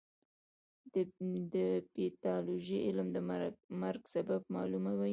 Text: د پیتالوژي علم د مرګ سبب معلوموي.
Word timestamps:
د 1.53 1.55
پیتالوژي 1.93 2.77
علم 2.87 3.07
د 3.15 3.17
مرګ 3.81 4.01
سبب 4.15 4.41
معلوموي. 4.55 5.09